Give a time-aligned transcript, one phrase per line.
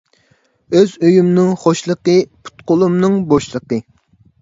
[0.77, 2.17] ئۆز ئۆيۈمنىڭ خۇشلىقى،
[2.49, 3.85] پۇت قۇلۇمنىڭ بوشلىقى.